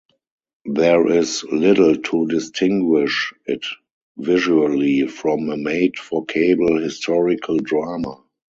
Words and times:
There 0.65 1.07
is 1.15 1.43
little 1.43 1.95
to 1.95 2.25
distinguish 2.25 3.35
it 3.45 3.63
visually 4.17 5.05
from 5.05 5.47
a 5.51 5.57
made-for-cable 5.57 6.79
historical 6.81 7.57
drama. 7.57 8.23